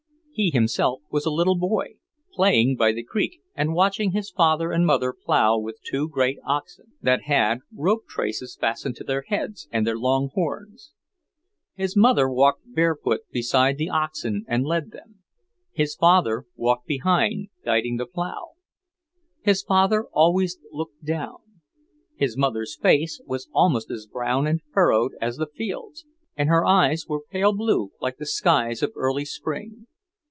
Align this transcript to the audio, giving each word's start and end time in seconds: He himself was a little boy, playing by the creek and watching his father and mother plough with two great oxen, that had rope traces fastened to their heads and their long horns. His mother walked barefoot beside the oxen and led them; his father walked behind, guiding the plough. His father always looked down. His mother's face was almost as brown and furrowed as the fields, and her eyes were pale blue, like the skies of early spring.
He 0.33 0.49
himself 0.49 1.01
was 1.11 1.25
a 1.27 1.29
little 1.29 1.57
boy, 1.57 1.95
playing 2.33 2.75
by 2.75 2.93
the 2.93 3.03
creek 3.03 3.41
and 3.53 3.75
watching 3.75 4.11
his 4.11 4.31
father 4.31 4.71
and 4.71 4.85
mother 4.87 5.13
plough 5.13 5.59
with 5.59 5.79
two 5.85 6.07
great 6.09 6.39
oxen, 6.43 6.93
that 6.99 7.23
had 7.23 7.59
rope 7.75 8.07
traces 8.07 8.57
fastened 8.59 8.95
to 8.95 9.03
their 9.03 9.23
heads 9.27 9.67
and 9.71 9.85
their 9.85 9.97
long 9.99 10.31
horns. 10.33 10.93
His 11.75 11.95
mother 11.95 12.27
walked 12.27 12.61
barefoot 12.73 13.19
beside 13.29 13.77
the 13.77 13.89
oxen 13.89 14.45
and 14.47 14.65
led 14.65 14.89
them; 14.89 15.19
his 15.73 15.93
father 15.93 16.45
walked 16.55 16.87
behind, 16.87 17.49
guiding 17.63 17.97
the 17.97 18.07
plough. 18.07 18.53
His 19.41 19.61
father 19.61 20.05
always 20.11 20.57
looked 20.71 21.03
down. 21.03 21.39
His 22.15 22.35
mother's 22.37 22.75
face 22.75 23.21
was 23.27 23.47
almost 23.53 23.91
as 23.91 24.07
brown 24.07 24.47
and 24.47 24.61
furrowed 24.73 25.11
as 25.21 25.35
the 25.37 25.45
fields, 25.47 26.05
and 26.35 26.49
her 26.49 26.65
eyes 26.65 27.05
were 27.05 27.21
pale 27.29 27.53
blue, 27.53 27.91
like 27.99 28.17
the 28.17 28.25
skies 28.25 28.81
of 28.81 28.93
early 28.95 29.25
spring. 29.25 29.85